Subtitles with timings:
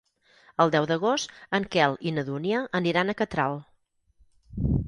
[0.63, 3.63] El deu d'agost en Quel i na Dúnia aniran a Catral.